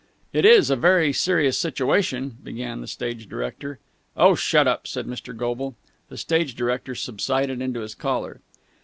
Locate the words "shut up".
4.33-4.87